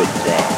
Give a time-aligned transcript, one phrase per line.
[0.00, 0.49] good day.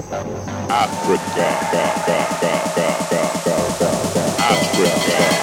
[0.00, 1.44] Africa.
[4.38, 5.39] Africa.